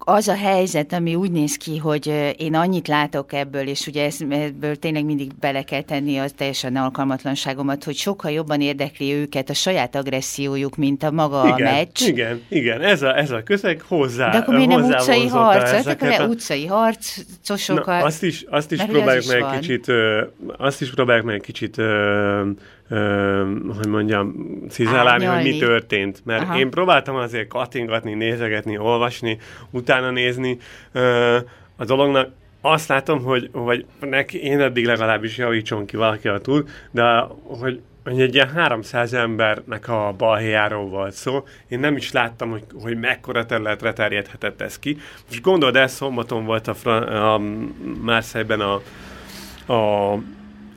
az 0.04 0.28
a 0.28 0.37
helyzet, 0.37 0.92
ami 0.92 1.14
úgy 1.14 1.30
néz 1.30 1.56
ki, 1.56 1.76
hogy 1.76 2.35
én 2.37 2.54
annyit 2.54 2.88
látok 2.88 3.32
ebből, 3.32 3.66
és 3.66 3.87
ugye 3.87 4.11
ebből 4.28 4.76
tényleg 4.76 5.04
mindig 5.04 5.30
bele 5.40 5.62
kell 5.62 5.82
tenni 5.82 6.18
az 6.18 6.32
teljesen 6.37 6.76
alkalmatlanságomat, 6.76 7.85
hogy 7.85 7.97
sokkal 7.97 8.30
jobban 8.30 8.61
érdekli 8.61 9.12
őket 9.12 9.50
a 9.50 9.54
saját 9.54 9.94
agressziójuk, 9.94 10.76
mint 10.76 11.02
a 11.02 11.11
maga 11.11 11.42
igen, 11.56 11.66
a 11.66 11.71
meccs. 11.71 12.02
Igen, 12.02 12.42
igen, 12.49 12.80
ez 12.80 13.02
a, 13.02 13.18
ez 13.18 13.30
a 13.30 13.42
közeg 13.42 13.80
hozzá 13.80 14.30
De 14.30 14.38
akkor 14.38 14.54
mi 14.54 14.66
nem 14.66 14.82
utcai 14.82 15.26
harc, 15.26 15.87
akkor 15.87 16.09
a... 16.09 16.26
utcai 16.26 16.66
harcosokkal. 16.66 17.99
Na, 17.99 18.04
azt 18.04 18.23
is, 18.23 18.44
azt 18.49 18.73
is 18.73 18.82
próbáljuk 18.82 19.26
meg 19.26 19.42
egy 19.42 19.59
kicsit, 19.59 19.87
azt 20.56 20.80
is 20.80 20.90
próbáljuk 20.90 21.26
meg 21.26 21.35
egy 21.35 21.42
kicsit 22.92 23.76
hogy 23.76 23.88
mondjam, 23.88 24.34
cizálálni, 24.68 25.25
hogy 25.25 25.42
mi 25.42 25.58
történt. 25.58 26.22
Mert 26.25 26.42
Aha. 26.42 26.58
én 26.58 26.70
próbáltam 26.70 27.16
azért 27.16 27.49
kattingatni, 27.49 28.14
nézegetni, 28.14 28.78
olvasni, 28.78 29.38
utána 29.70 30.11
nézni 30.11 30.58
a 31.76 31.84
dolognak. 31.84 32.30
Azt 32.61 32.88
látom, 32.88 33.22
hogy 33.22 33.50
vagy 33.52 33.87
neki, 34.00 34.42
én 34.44 34.61
eddig 34.61 34.87
legalábbis 34.87 35.38
javítson 35.38 35.87
ki 35.87 35.96
valaki 35.96 36.28
a 36.28 36.38
túl, 36.38 36.64
de 36.90 37.26
hogy 37.58 37.80
hogy 38.04 38.20
egy 38.20 38.34
ilyen 38.34 38.49
300 38.49 39.12
embernek 39.12 39.88
a 39.88 40.14
balhéjáról 40.18 40.88
volt 40.88 41.12
szó. 41.12 41.44
Én 41.68 41.78
nem 41.78 41.96
is 41.96 42.12
láttam, 42.12 42.50
hogy, 42.50 42.64
hogy 42.82 42.99
mekkora 42.99 43.46
területre 43.46 43.92
terjedhetett 43.92 44.61
ez 44.61 44.78
ki. 44.78 44.96
Most 45.28 45.42
gondold 45.42 45.76
el, 45.76 45.87
szombaton 45.87 46.44
volt 46.44 46.68
a, 46.68 47.34
a 47.34 47.40
Marseille-ben 48.00 48.61
a, 48.61 48.80
a, 49.72 50.18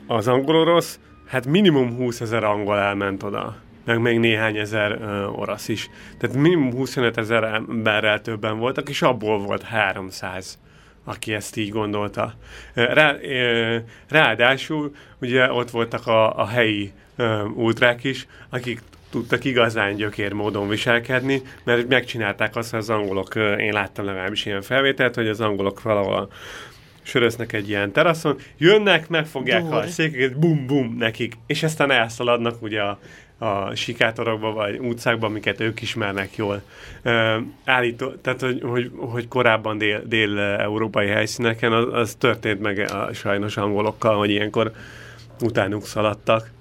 az 0.06 0.28
angol-orosz, 0.28 0.98
hát 1.26 1.46
minimum 1.46 1.96
20 1.96 2.20
ezer 2.20 2.44
angol 2.44 2.78
elment 2.78 3.22
oda, 3.22 3.56
meg 3.84 4.00
még 4.00 4.18
néhány 4.18 4.56
ezer 4.56 4.92
uh, 4.92 5.38
orosz 5.38 5.68
is. 5.68 5.90
Tehát 6.18 6.36
minimum 6.36 6.72
25 6.72 7.16
ezer 7.16 7.44
emberrel 7.44 8.20
többen 8.20 8.58
voltak, 8.58 8.88
és 8.88 9.02
abból 9.02 9.38
volt 9.38 9.62
300 9.62 10.58
aki 11.08 11.32
ezt 11.32 11.56
így 11.56 11.70
gondolta. 11.70 12.34
Rá, 12.74 13.16
ráadásul 14.08 14.94
ugye 15.20 15.52
ott 15.52 15.70
voltak 15.70 16.06
a, 16.06 16.38
a 16.38 16.46
helyi 16.46 16.92
ultrák 17.54 18.04
is, 18.04 18.26
akik 18.50 18.80
tudtak 19.10 19.44
igazán 19.44 19.94
gyökér 19.94 20.32
módon 20.32 20.68
viselkedni, 20.68 21.42
mert 21.64 21.88
megcsinálták 21.88 22.56
azt, 22.56 22.70
hogy 22.70 22.78
az 22.78 22.90
angolok, 22.90 23.34
én 23.34 23.72
láttam 23.72 24.04
legalábbis 24.04 24.46
ilyen 24.46 24.62
felvételt, 24.62 25.14
hogy 25.14 25.28
az 25.28 25.40
angolok 25.40 25.82
valahol 25.82 26.30
söröznek 27.06 27.52
egy 27.52 27.68
ilyen 27.68 27.92
teraszon, 27.92 28.36
jönnek, 28.58 29.08
megfogják 29.08 29.62
Dur. 29.62 29.74
a 29.74 29.86
székeket, 29.86 30.38
bum-bum 30.38 30.96
nekik, 30.98 31.34
és 31.46 31.62
aztán 31.62 31.90
elszaladnak 31.90 32.62
ugye 32.62 32.80
a, 32.80 32.98
a 33.38 33.74
sikátorokba 33.74 34.52
vagy 34.52 34.78
utcákba, 34.78 35.26
amiket 35.26 35.60
ők 35.60 35.82
ismernek 35.82 36.36
jól. 36.36 36.62
Uh, 37.04 37.36
állító, 37.64 38.08
tehát, 38.08 38.40
hogy, 38.40 38.60
hogy, 38.62 38.90
hogy 38.96 39.28
korábban 39.28 39.78
dél, 39.78 40.02
dél-európai 40.06 41.06
helyszíneken 41.06 41.72
az, 41.72 41.86
az 41.92 42.14
történt 42.14 42.60
meg 42.60 42.78
a 42.78 43.12
sajnos 43.12 43.56
angolokkal, 43.56 44.16
hogy 44.16 44.30
ilyenkor 44.30 44.72
utánuk 45.40 45.86
szaladtak. 45.86 46.54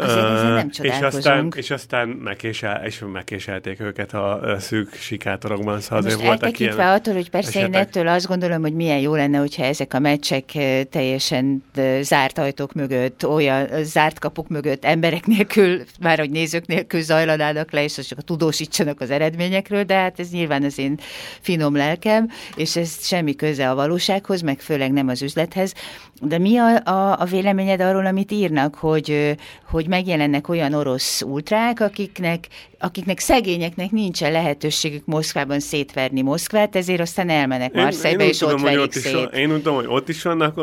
Azért 0.00 0.26
nem 0.26 0.70
és 0.80 1.00
aztán, 1.00 1.52
és 1.56 1.70
aztán 1.70 2.08
megkésel, 2.08 2.82
és 2.84 3.02
megkéselték 3.12 3.80
őket 3.80 4.14
a 4.14 4.56
szűk 4.58 4.94
sikátorokban, 4.94 5.80
szóval 5.80 5.98
azért 5.98 6.14
Most 6.14 6.26
voltak 6.26 6.58
ilyen 6.58 6.78
attól, 6.78 7.14
hogy 7.14 7.30
persze 7.30 7.48
esetek. 7.48 7.68
én 7.68 7.74
ettől 7.74 8.08
azt 8.08 8.26
gondolom, 8.26 8.60
hogy 8.60 8.74
milyen 8.74 8.98
jó 8.98 9.14
lenne, 9.14 9.38
hogyha 9.38 9.64
ezek 9.64 9.94
a 9.94 9.98
meccsek 9.98 10.44
teljesen 10.90 11.64
zárt 12.00 12.38
ajtók 12.38 12.72
mögött, 12.72 13.26
olyan 13.26 13.68
zárt 13.82 14.18
kapuk 14.18 14.48
mögött 14.48 14.84
emberek 14.84 15.26
nélkül, 15.26 15.82
már 16.00 16.18
hogy 16.18 16.30
nézők 16.30 16.66
nélkül 16.66 17.00
zajlanának 17.00 17.72
le, 17.72 17.82
és 17.82 17.94
csak 17.94 18.24
tudósítsanak 18.24 19.00
az 19.00 19.10
eredményekről, 19.10 19.82
de 19.82 19.94
hát 19.94 20.20
ez 20.20 20.30
nyilván 20.30 20.62
az 20.62 20.78
én 20.78 20.98
finom 21.40 21.76
lelkem, 21.76 22.30
és 22.56 22.76
ez 22.76 23.06
semmi 23.06 23.34
köze 23.34 23.70
a 23.70 23.74
valósághoz, 23.74 24.40
meg 24.40 24.60
főleg 24.60 24.92
nem 24.92 25.08
az 25.08 25.22
üzlethez. 25.22 25.74
De 26.20 26.38
mi 26.38 26.56
a, 26.56 26.80
a, 26.84 27.20
a 27.20 27.24
véleményed 27.24 27.80
arról, 27.80 28.06
amit 28.06 28.30
írnak, 28.32 28.74
hogy, 28.74 29.36
hogy 29.70 29.81
megjelennek 29.88 30.48
olyan 30.48 30.74
orosz 30.74 31.22
ultrák, 31.22 31.80
akiknek, 31.80 32.46
akiknek 32.78 33.18
szegényeknek 33.18 33.90
nincsen 33.90 34.32
lehetőségük 34.32 35.06
Moszkvában 35.06 35.60
szétverni 35.60 36.22
Moszkvát, 36.22 36.76
ezért 36.76 37.00
aztán 37.00 37.28
elmennek 37.28 37.72
Marseille-be, 37.72 38.26
és 38.26 38.38
tudom, 38.38 38.54
ott 38.54 38.62
verik 38.62 38.80
ott 38.80 38.92
szét. 38.92 39.12
Van, 39.12 39.32
én 39.32 39.48
tudom, 39.48 39.74
hogy 39.74 39.86
ott 39.88 40.08
is 40.08 40.22
vannak, 40.22 40.56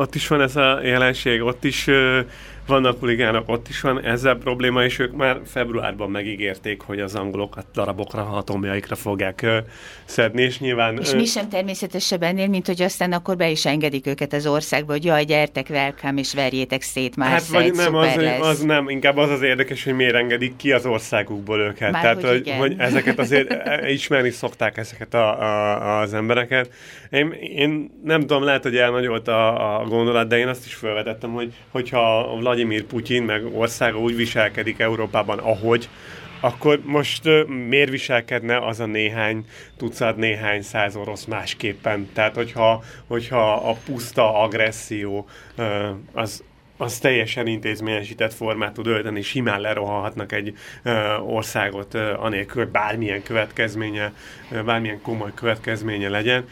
ott 0.00 0.14
is 0.14 0.28
van 0.28 0.40
ez 0.40 0.56
a 0.56 0.80
jelenség, 0.82 1.42
ott 1.42 1.64
is 1.64 1.86
vannak 2.70 2.98
huligánok, 2.98 3.48
ott 3.48 3.68
is 3.68 3.80
van 3.80 4.04
ezzel 4.04 4.34
probléma, 4.34 4.84
és 4.84 4.98
ők 4.98 5.12
már 5.12 5.40
februárban 5.46 6.10
megígérték, 6.10 6.80
hogy 6.80 7.00
az 7.00 7.14
angolokat 7.14 7.66
darabokra, 7.74 8.28
atomjaikra 8.28 8.94
fogják 8.94 9.40
uh, 9.42 9.56
szedni, 10.04 10.42
és 10.42 10.58
nyilván... 10.58 10.98
És 10.98 11.10
uh, 11.10 11.16
mi 11.16 11.24
sem 11.24 11.48
természetesebb 11.48 12.22
ennél, 12.22 12.48
mint 12.48 12.66
hogy 12.66 12.82
aztán 12.82 13.12
akkor 13.12 13.36
be 13.36 13.50
is 13.50 13.66
engedik 13.66 14.06
őket 14.06 14.32
az 14.32 14.46
országba, 14.46 14.92
hogy 14.92 15.04
jaj, 15.04 15.24
gyertek, 15.24 15.66
welcome, 15.70 16.20
és 16.20 16.34
verjétek 16.34 16.82
szét 16.82 17.16
már 17.16 17.30
hát, 17.30 17.46
vagy 17.46 17.72
nem, 17.72 17.94
az, 17.94 18.14
lesz. 18.14 18.40
az 18.40 18.60
nem, 18.60 18.88
inkább 18.88 19.16
az 19.16 19.30
az 19.30 19.42
érdekes, 19.42 19.84
hogy 19.84 19.94
miért 19.94 20.14
engedik 20.14 20.56
ki 20.56 20.72
az 20.72 20.86
országukból 20.86 21.60
őket. 21.60 21.92
Már 21.92 22.02
Tehát, 22.02 22.24
hogy, 22.24 22.48
hogy, 22.50 22.58
hogy 22.58 22.74
ezeket 22.78 23.18
azért 23.18 23.50
e, 23.68 23.90
ismerni 23.90 24.30
szokták 24.30 24.76
ezeket 24.76 25.14
a, 25.14 25.40
a, 25.40 26.00
az 26.00 26.14
embereket. 26.14 26.70
Én, 27.10 27.32
én 27.32 27.90
nem 28.04 28.20
tudom, 28.20 28.42
lehet, 28.42 28.62
hogy 28.62 28.76
elnagyolt 28.76 29.28
a, 29.28 29.80
a 29.80 29.84
gondolat, 29.84 30.28
de 30.28 30.38
én 30.38 30.48
azt 30.48 30.66
is 30.66 30.74
felvetettem, 30.74 31.30
hogy 31.30 31.52
hogyha 31.70 32.32
Vladimir 32.60 32.84
Putyin 32.84 33.22
meg 33.22 33.44
országa 33.54 33.98
úgy 33.98 34.16
viselkedik 34.16 34.78
Európában, 34.78 35.38
ahogy, 35.38 35.88
akkor 36.40 36.80
most 36.84 37.26
uh, 37.26 37.46
miért 37.46 37.90
viselkedne 37.90 38.66
az 38.66 38.80
a 38.80 38.86
néhány 38.86 39.44
tucat, 39.76 40.16
néhány 40.16 40.62
száz 40.62 40.96
orosz 40.96 41.24
másképpen? 41.24 42.08
Tehát, 42.12 42.34
hogyha, 42.34 42.82
hogyha 43.06 43.52
a 43.52 43.72
puszta 43.84 44.42
agresszió 44.42 45.28
az, 46.12 46.42
az 46.76 46.98
teljesen 46.98 47.46
intézményesített 47.46 48.32
formát 48.32 48.72
tud 48.72 48.86
ölteni, 48.86 49.22
simán 49.22 49.60
lerohalhatnak 49.60 50.32
egy 50.32 50.54
ö, 50.82 51.16
országot 51.16 51.94
ö, 51.94 52.14
anélkül, 52.14 52.62
hogy 52.62 52.72
bármilyen 52.72 53.22
következménye, 53.22 54.12
ö, 54.50 54.62
bármilyen 54.62 55.02
komoly 55.02 55.30
következménye 55.34 56.08
legyen, 56.08 56.44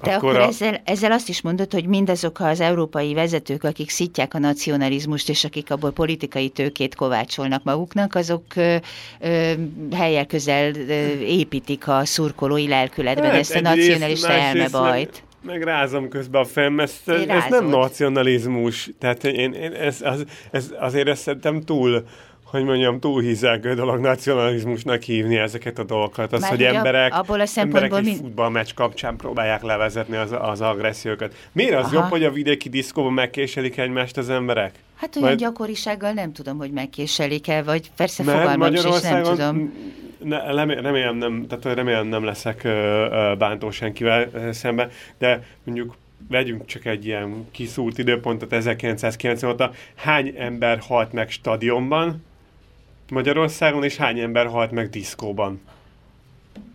te 0.00 0.14
akkor, 0.14 0.28
akkor 0.28 0.40
a... 0.40 0.46
ezzel, 0.46 0.80
ezzel 0.84 1.12
azt 1.12 1.28
is 1.28 1.40
mondod, 1.42 1.72
hogy 1.72 1.86
mindazok 1.86 2.40
az 2.40 2.60
európai 2.60 3.14
vezetők, 3.14 3.64
akik 3.64 3.90
szítják 3.90 4.34
a 4.34 4.38
nacionalizmust, 4.38 5.28
és 5.28 5.44
akik 5.44 5.70
abból 5.70 5.90
politikai 5.90 6.48
tőkét 6.48 6.94
kovácsolnak 6.94 7.64
maguknak, 7.64 8.14
azok 8.14 8.42
ö, 8.56 8.76
ö, 9.20 9.52
helyek 9.92 10.26
közel 10.26 10.74
ö, 10.74 10.92
építik 11.18 11.88
a 11.88 12.04
szurkolói 12.04 12.68
lelkületben 12.68 13.30
hát, 13.30 13.38
ezt 13.38 13.54
a 13.54 13.60
nacionalista 13.60 14.32
elmebajt. 14.32 15.22
megrázom 15.42 16.08
közben 16.08 16.40
a 16.40 16.44
fejem, 16.44 16.80
ez, 16.80 16.94
ez 17.06 17.44
nem 17.48 17.66
nacionalizmus, 17.66 18.90
tehát 18.98 19.24
én, 19.24 19.52
én 19.52 19.72
ez, 19.72 20.00
az, 20.02 20.24
ez, 20.50 20.74
azért 20.78 21.08
ezt 21.08 21.22
szerintem 21.22 21.60
túl 21.60 22.04
hogy 22.50 22.64
mondjam, 22.64 23.00
túlhízelgő 23.00 23.74
dolog 23.74 24.00
nacionalizmusnak 24.00 25.02
hívni 25.02 25.36
ezeket 25.36 25.78
a 25.78 25.84
dolgokat. 25.84 26.32
Az, 26.32 26.40
Már 26.40 26.50
hogy 26.50 26.62
emberek, 26.62 27.14
abból 27.14 27.40
a 27.40 27.46
emberek 27.54 27.96
egy 27.96 28.16
futballmeccs 28.16 28.74
kapcsán 28.74 29.16
próbálják 29.16 29.62
levezetni 29.62 30.16
az, 30.16 30.34
az 30.40 30.60
agressziókat. 30.60 31.34
Miért 31.52 31.74
az 31.74 31.84
Aha. 31.84 31.94
jobb, 31.94 32.10
hogy 32.10 32.24
a 32.24 32.30
vidéki 32.30 32.68
diszkóban 32.68 33.12
megkéselik 33.12 33.78
egymást 33.78 34.16
az 34.16 34.30
emberek? 34.30 34.74
Hát 34.94 35.16
olyan 35.16 35.28
Majd... 35.28 35.40
gyakorisággal 35.40 36.12
nem 36.12 36.32
tudom, 36.32 36.58
hogy 36.58 36.70
megkéselik 36.70 37.48
el, 37.48 37.64
vagy 37.64 37.90
persze 37.96 38.22
Mert 38.22 38.38
fogalmam 38.38 38.74
is, 38.74 39.00
nem 39.02 39.22
tudom. 39.22 39.72
Ne, 40.24 40.52
remélem, 40.80 41.16
nem, 41.16 41.46
tehát 41.48 41.64
remélem 41.64 42.06
nem 42.06 42.24
leszek 42.24 42.68
bántó 43.38 43.70
senkivel 43.70 44.52
szemben, 44.52 44.90
de 45.18 45.42
mondjuk 45.64 45.94
vegyünk 46.28 46.66
csak 46.66 46.84
egy 46.84 47.06
ilyen 47.06 47.48
kiszúrt 47.50 47.98
időpontot 47.98 48.52
1990 48.52 49.52
óta, 49.52 49.70
hány 49.94 50.34
ember 50.36 50.78
halt 50.78 51.12
meg 51.12 51.30
stadionban, 51.30 52.22
Magyarországon, 53.10 53.84
és 53.84 53.96
hány 53.96 54.18
ember 54.18 54.46
halt 54.46 54.70
meg 54.70 54.88
diszkóban? 54.88 55.60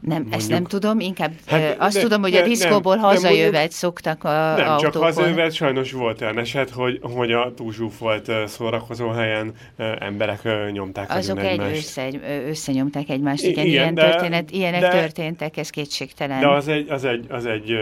Nem, 0.05 0.17
mondjuk. 0.17 0.35
ezt 0.35 0.49
nem 0.49 0.63
tudom, 0.63 0.99
inkább 0.99 1.31
hát, 1.45 1.75
azt 1.79 1.95
de, 1.95 2.01
tudom, 2.01 2.21
hogy 2.21 2.31
de, 2.31 2.41
a 2.41 2.43
diszkóból 2.43 2.95
nem, 2.95 3.03
hazajövet 3.03 3.71
szoktak 3.71 4.23
a 4.23 4.29
Nem, 4.57 4.69
autókon. 4.69 4.91
csak 4.91 5.01
hazajövet, 5.01 5.53
sajnos 5.53 5.91
volt 5.91 6.21
olyan 6.21 6.39
eset, 6.39 6.69
hogy, 6.69 6.99
hogy 7.01 7.31
a 7.31 7.53
túlzsúfolt 7.55 8.31
szórakozó 8.47 9.09
helyen 9.09 9.53
emberek 9.99 10.71
nyomták 10.71 11.15
Azok 11.15 11.43
egy 11.43 11.59
össze, 11.59 12.09
összenyomták 12.47 13.09
egymást, 13.09 13.43
igen, 13.43 13.65
igen 13.65 13.67
ilyen 13.67 13.93
de, 13.93 14.09
történet, 14.09 14.51
ilyenek 14.51 14.81
de, 14.81 14.89
történtek, 14.89 15.57
ez 15.57 15.69
kétségtelen. 15.69 16.39
De 16.39 16.49
az 16.49 16.67
egy, 16.67 16.89
az 16.89 17.03
egy, 17.03 17.25
az 17.29 17.45
egy 17.45 17.73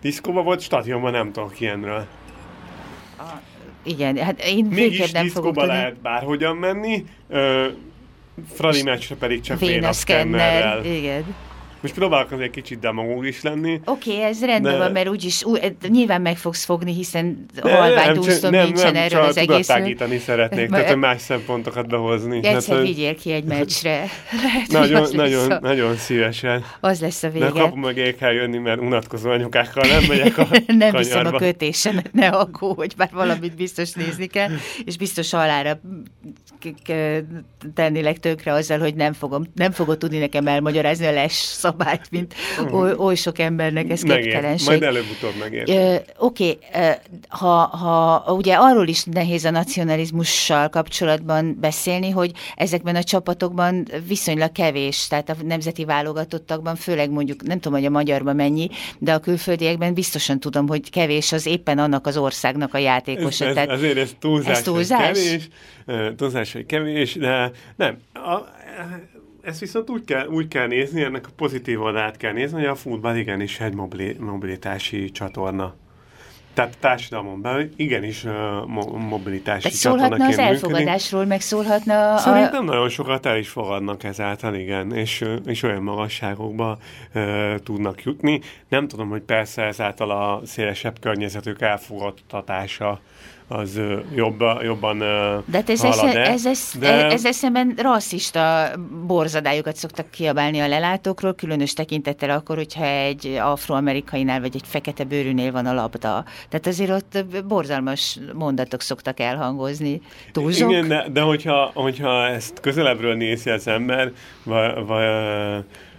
diszkóba 0.00 0.42
volt, 0.42 0.60
stadionban 0.60 1.12
nem 1.12 1.32
tudok 1.32 1.60
ilyenről. 1.60 2.06
A, 3.18 3.22
igen, 3.82 4.16
hát 4.16 4.44
én 4.44 4.64
Mégis 4.64 5.10
nem 5.10 5.28
fogok 5.28 5.56
lehet 5.56 5.96
bárhogyan 6.00 6.56
menni, 6.56 7.04
Fradi 8.54 8.82
meccsre 8.82 9.14
pedig 9.14 9.40
csak 9.40 9.58
vénaszkennerrel. 9.58 10.84
Igen. 10.84 11.24
Most 11.82 11.94
próbálok 11.94 12.42
egy 12.42 12.50
kicsit 12.50 12.78
demagóg 12.78 13.26
is 13.26 13.42
lenni. 13.42 13.80
Oké, 13.84 14.10
okay, 14.10 14.22
ez 14.22 14.44
rendben 14.44 14.72
de... 14.72 14.78
van, 14.78 14.92
mert 14.92 15.08
úgyis 15.08 15.44
ú, 15.44 15.54
nyilván 15.88 16.20
meg 16.20 16.36
fogsz 16.36 16.64
fogni, 16.64 16.94
hiszen 16.94 17.46
halvány 17.60 18.14
dúsztom 18.14 18.50
nincsen 18.50 18.92
nem, 18.92 19.02
erről 19.02 19.22
az 19.22 19.36
egészről. 19.36 19.94
Nem, 19.98 20.18
szeretnék, 20.18 20.70
tehát 20.70 20.88
hogy 20.88 20.96
más 20.96 21.20
szempontokat 21.20 21.88
behozni. 21.88 22.46
Egyszer 22.46 22.76
hát, 22.76 22.86
vigyél 22.86 23.14
ki 23.14 23.32
egy 23.32 23.44
meccsre. 23.44 24.04
Lehet, 24.42 24.68
nagyon, 24.68 25.08
nagyon, 25.12 25.50
a... 25.50 25.60
nagyon 25.60 25.96
szívesen. 25.96 26.64
Az 26.80 27.00
lesz 27.00 27.22
a 27.22 27.28
vége. 27.28 27.44
De 27.44 27.50
kapom 27.50 27.80
meg 27.80 27.98
el 27.98 28.14
kell 28.14 28.32
jönni, 28.32 28.58
mert 28.58 28.80
unatkozó 28.80 29.30
anyukákkal 29.30 29.84
nem 29.88 30.04
megyek 30.08 30.38
a 30.38 30.46
Nem 30.66 30.96
viszem 30.96 31.26
a 31.26 31.30
kötésemet, 31.30 32.12
ne 32.12 32.28
aggó, 32.28 32.74
hogy 32.74 32.94
már 32.96 33.10
valamit 33.12 33.56
biztos 33.56 33.92
nézni 33.92 34.26
kell, 34.26 34.48
és 34.84 34.96
biztos 34.96 35.32
alára 35.32 35.80
tennélek 37.74 38.18
tönkre 38.18 38.52
azzal, 38.52 38.78
hogy 38.78 38.94
nem, 38.94 39.12
fogom, 39.12 39.44
nem 39.54 39.70
fogod 39.70 39.98
tudni 39.98 40.18
nekem 40.18 40.46
elmagyarázni 40.46 41.06
a 41.06 41.12
les 41.12 41.32
szabályt, 41.72 42.10
mint 42.10 42.34
oly, 42.72 42.92
oly 42.96 43.14
sok 43.14 43.38
embernek 43.38 43.90
ez 43.90 44.02
képtelenség. 44.02 44.68
Majd 44.68 44.82
előbb-utóbb 44.82 45.32
megért. 45.38 45.68
Oké, 46.18 46.58
okay, 46.58 46.58
ha, 47.28 47.66
ha 47.66 48.32
ugye 48.32 48.54
arról 48.54 48.88
is 48.88 49.04
nehéz 49.04 49.44
a 49.44 49.50
nacionalizmussal 49.50 50.68
kapcsolatban 50.68 51.56
beszélni, 51.60 52.10
hogy 52.10 52.32
ezekben 52.56 52.96
a 52.96 53.02
csapatokban 53.02 53.86
viszonylag 54.06 54.52
kevés, 54.52 55.06
tehát 55.06 55.28
a 55.28 55.36
nemzeti 55.44 55.84
válogatottakban, 55.84 56.76
főleg 56.76 57.10
mondjuk, 57.10 57.42
nem 57.42 57.60
tudom, 57.60 57.78
hogy 57.78 57.86
a 57.86 57.90
magyarban 57.90 58.36
mennyi, 58.36 58.68
de 58.98 59.12
a 59.12 59.18
külföldiekben 59.18 59.94
biztosan 59.94 60.40
tudom, 60.40 60.68
hogy 60.68 60.90
kevés 60.90 61.32
az 61.32 61.46
éppen 61.46 61.78
annak 61.78 62.06
az 62.06 62.16
országnak 62.16 62.74
a 62.74 62.78
játékosa. 62.78 63.44
Ez, 63.44 63.50
ez, 63.50 63.54
tehát 63.54 63.70
azért 63.70 63.96
ez 63.96 64.14
túlzás, 64.18 64.56
ez 64.56 64.62
túlzás? 64.62 65.18
kevés, 65.18 65.48
túlzás, 66.16 66.52
hogy 66.52 66.66
kevés, 66.66 67.14
de 67.14 67.50
nem. 67.76 67.98
A, 68.14 68.60
ezt 69.42 69.60
viszont 69.60 69.90
úgy 69.90 70.04
kell, 70.04 70.26
úgy 70.26 70.48
kell 70.48 70.66
nézni, 70.66 71.02
ennek 71.02 71.26
a 71.26 71.30
pozitív 71.36 71.80
oldalát 71.80 72.16
kell 72.16 72.32
nézni, 72.32 72.58
hogy 72.58 72.68
a 72.68 72.74
futball 72.74 73.16
igenis 73.16 73.60
egy 73.60 73.74
mobilitási 74.18 75.10
csatorna. 75.10 75.74
Tehát 76.54 76.78
társadalmon 76.78 77.40
belül 77.40 77.68
igenis 77.76 78.24
uh, 78.24 78.32
mobilitási 79.08 79.62
Tehát 79.62 79.76
szólhatna 79.76 80.26
az 80.26 80.38
elfogadásról, 80.38 81.24
meg 81.24 81.40
szólhatna 81.40 82.14
a... 82.14 82.18
Szerintem 82.18 82.64
nagyon 82.64 82.88
sokat 82.88 83.26
el 83.26 83.38
is 83.38 83.48
fogadnak 83.48 84.04
ezáltal, 84.04 84.54
igen, 84.54 84.92
és, 84.94 85.24
és 85.46 85.62
olyan 85.62 85.82
magasságokba 85.82 86.78
uh, 87.14 87.54
tudnak 87.54 88.02
jutni. 88.02 88.40
Nem 88.68 88.88
tudom, 88.88 89.08
hogy 89.08 89.22
persze 89.22 89.62
ezáltal 89.62 90.10
a 90.10 90.40
szélesebb 90.44 90.98
környezetük 91.00 91.60
elfogadtatása 91.60 93.00
az 93.54 93.80
jobba, 94.14 94.62
jobban 94.62 94.98
De 94.98 95.42
hát 95.52 95.70
ez, 95.70 95.80
halad 95.80 96.16
ez, 96.16 96.46
ez, 96.46 96.72
de... 96.78 97.06
ez 97.06 97.24
eszemben 97.24 97.74
rasszista 97.76 98.70
borzadályokat 99.06 99.76
szoktak 99.76 100.10
kiabálni 100.10 100.60
a 100.60 100.68
lelátókról, 100.68 101.34
különös 101.34 101.72
tekintettel 101.72 102.30
akkor, 102.30 102.56
hogyha 102.56 102.84
egy 102.84 103.26
afroamerikainál 103.40 104.40
vagy 104.40 104.54
egy 104.54 104.66
fekete 104.66 105.04
bőrűnél 105.04 105.52
van 105.52 105.66
a 105.66 105.74
labda. 105.74 106.24
Tehát 106.48 106.66
azért 106.66 106.90
ott 106.90 107.44
borzalmas 107.46 108.18
mondatok 108.34 108.80
szoktak 108.80 109.20
elhangozni. 109.20 110.00
Túlzsok? 110.32 110.70
Igen, 110.70 110.88
de, 110.88 111.06
de 111.12 111.20
hogyha, 111.20 111.70
hogyha 111.74 112.26
ezt 112.26 112.60
közelebbről 112.60 113.14
nézi 113.14 113.50
az 113.50 113.66
ember, 113.66 114.12
vagy, 114.44 114.86
vagy 114.86 115.04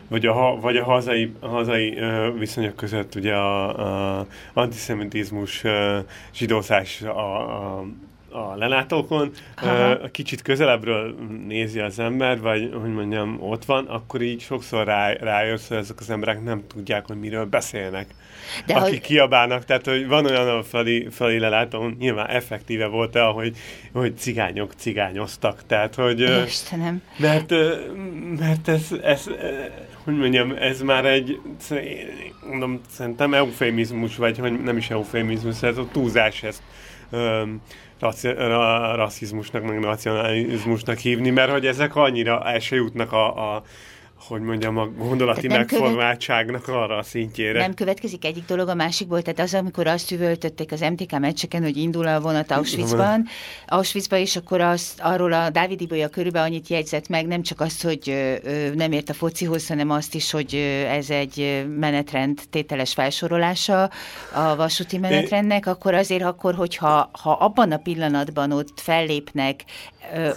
vagy 0.08 0.26
a, 0.26 0.60
vagy 0.60 0.78
a 0.78 0.84
hazai, 0.84 1.34
hazai 1.40 1.90
uh, 1.90 2.40
viszonyok 2.40 2.76
között 2.76 3.16
ugye 3.16 3.34
a, 3.36 4.20
a 4.20 4.26
antiszemitizmus, 4.54 5.64
uh, 5.64 5.98
a, 7.02 7.10
a, 7.10 7.86
a 8.34 8.56
lelátókon, 8.56 9.32
uh, 9.62 10.12
kicsit 10.12 10.42
közelebbről 10.42 11.16
nézi 11.48 11.80
az 11.80 12.00
ember, 12.00 12.42
vagy 12.42 12.70
hogy 12.82 12.94
mondjam, 12.94 13.38
ott 13.40 13.66
van, 13.66 13.86
akkor 13.86 14.22
így 14.22 14.42
sokszor 14.42 14.86
rá, 14.86 15.14
rájössz, 15.14 15.68
hogy 15.68 15.78
ezek 15.78 16.00
az 16.00 16.10
emberek 16.10 16.44
nem 16.44 16.64
tudják, 16.68 17.08
hogy 17.08 17.20
miről 17.20 17.46
beszélnek. 17.46 18.08
De 18.66 18.74
akik 18.74 18.90
hogy... 18.90 19.02
kiabálnak, 19.02 19.66
tehát 19.66 19.86
hogy 19.86 20.08
van 20.08 20.26
olyan 20.26 20.48
a 20.48 20.64
fali, 20.64 21.08
fali 21.12 21.40
lelátón, 21.40 21.96
nyilván 22.00 22.28
effektíve 22.28 22.86
volt 22.86 23.16
el, 23.16 23.32
hogy, 23.32 23.58
hogy 23.94 24.18
cigányok 24.18 24.74
cigányoztak, 24.74 25.64
tehát 25.68 25.96
hogy... 25.96 26.20
Istenem. 26.46 27.02
Mert, 27.18 27.54
mert 28.40 28.68
ez, 28.68 28.88
ez, 29.04 29.30
hogy 30.04 30.18
mondjam, 30.18 30.52
ez 30.60 30.82
már 30.82 31.06
egy, 31.06 31.40
mondom, 32.50 32.82
szerintem 32.90 33.34
eufémizmus, 33.34 34.16
vagy 34.16 34.38
hogy 34.38 34.62
nem 34.62 34.78
is 34.78 34.90
eufémizmus, 34.90 35.64
ez 35.64 35.78
a 35.78 35.88
túlzás 35.92 36.44
ezt 36.44 36.62
um, 38.04 38.12
rasszizmusnak, 38.96 39.64
meg 39.64 39.80
nacionalizmusnak 39.80 40.98
hívni, 40.98 41.30
mert 41.30 41.52
hogy 41.52 41.66
ezek 41.66 41.96
annyira 41.96 42.42
el 42.44 42.60
se 42.60 42.76
jutnak 42.76 43.12
a, 43.12 43.56
a 43.56 43.64
hogy 44.28 44.42
mondjam, 44.42 44.78
a 44.78 44.86
gondolati 44.86 45.48
megformáltságnak 45.48 46.68
arra 46.68 46.98
a 46.98 47.04
szintjére. 47.04 47.60
Nem 47.60 47.74
következik 47.74 48.26
egyik 48.26 48.46
dolog 48.46 48.68
a 48.68 48.74
másikból, 48.74 49.22
tehát 49.22 49.40
az, 49.40 49.54
amikor 49.54 49.88
azt 49.88 50.12
üvöltötték 50.12 50.72
az 50.72 50.80
MTK 50.80 51.20
meccseken, 51.20 51.62
hogy 51.62 51.78
indul 51.78 52.08
a 52.08 52.20
vonat 52.20 52.52
Auschwitzban, 52.52 53.26
Auschwitzban, 53.68 54.20
és 54.20 54.36
akkor 54.36 54.62
azt, 54.62 55.00
arról 55.00 55.34
a 55.34 55.50
Dávid 55.50 55.82
Ibolya 55.82 56.08
körülbelül 56.08 56.48
annyit 56.48 56.68
jegyzett 56.68 57.08
meg, 57.08 57.28
nem 57.28 57.42
csak 57.42 57.62
azt, 57.62 57.84
hogy 57.84 58.10
ö, 58.10 58.74
nem 58.74 58.92
ért 58.92 59.10
a 59.10 59.14
focihoz, 59.14 59.68
hanem 59.68 59.90
azt 59.90 60.16
is, 60.16 60.32
hogy 60.32 60.56
ez 60.88 61.10
egy 61.10 61.66
menetrend 61.80 62.42
tételes 62.50 62.94
felsorolása 62.94 63.90
a 64.34 64.56
vasúti 64.56 64.98
menetrendnek, 64.98 65.66
akkor 65.66 65.94
azért 65.94 66.24
akkor, 66.24 66.56
hogyha 66.56 67.10
ha 67.22 67.32
abban 67.32 67.72
a 67.72 67.78
pillanatban 67.78 68.52
ott 68.52 68.80
fellépnek 68.80 69.64
ö, 70.16 70.30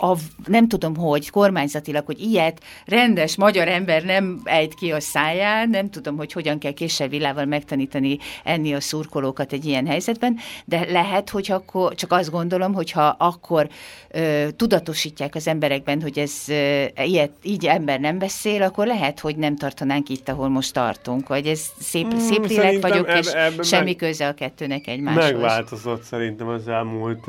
a, 0.00 0.16
nem 0.46 0.68
tudom 0.68 0.96
hogy, 0.96 1.30
kormányzatilag, 1.30 2.06
hogy 2.06 2.20
ilyet 2.20 2.62
rendes 2.84 3.36
magyar 3.36 3.68
ember 3.68 4.04
nem 4.04 4.40
ejt 4.44 4.74
ki 4.74 4.92
a 4.92 5.00
száján, 5.00 5.70
nem 5.70 5.90
tudom, 5.90 6.16
hogy 6.16 6.32
hogyan 6.32 6.58
kell 6.58 6.72
késsel 6.72 7.08
villával 7.08 7.44
megtanítani 7.44 8.18
enni 8.44 8.74
a 8.74 8.80
szurkolókat 8.80 9.52
egy 9.52 9.64
ilyen 9.64 9.86
helyzetben, 9.86 10.38
de 10.64 10.86
lehet, 10.90 11.30
hogy 11.30 11.50
akkor, 11.50 11.94
csak 11.94 12.12
azt 12.12 12.30
gondolom, 12.30 12.74
hogyha 12.74 13.16
akkor 13.18 13.68
ö, 14.10 14.46
tudatosítják 14.56 15.34
az 15.34 15.46
emberekben, 15.46 16.02
hogy 16.02 16.18
ez 16.18 16.32
ö, 16.48 16.84
ilyet, 17.04 17.30
így 17.42 17.66
ember 17.66 18.00
nem 18.00 18.18
beszél, 18.18 18.62
akkor 18.62 18.86
lehet, 18.86 19.20
hogy 19.20 19.36
nem 19.36 19.56
tartanánk 19.56 20.08
itt, 20.08 20.28
ahol 20.28 20.48
most 20.48 20.72
tartunk, 20.72 21.28
vagy 21.28 21.46
ez 21.46 21.62
szép, 21.78 22.14
mm, 22.14 22.18
szép 22.18 22.46
lélek 22.46 22.80
vagyok, 22.80 23.08
eb, 23.08 23.16
és 23.16 23.26
eb, 23.26 23.64
semmi 23.64 23.84
meg, 23.84 23.96
köze 23.96 24.28
a 24.28 24.34
kettőnek 24.34 24.86
egymáshoz. 24.86 25.30
Megváltozott 25.30 26.02
szerintem 26.02 26.48
az 26.48 26.68
elmúlt, 26.68 27.26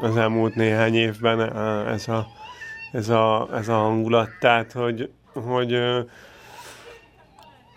az 0.00 0.16
elmúlt 0.16 0.54
néhány 0.54 0.94
évben 0.94 1.56
ez 1.88 2.05
ez 2.06 2.14
a, 2.14 2.26
ez 2.92 3.08
a, 3.08 3.48
ez 3.54 3.68
a 3.68 3.74
hangulat. 3.74 4.30
Tehát, 4.40 4.72
hogy, 4.72 5.10
hogy 5.32 5.78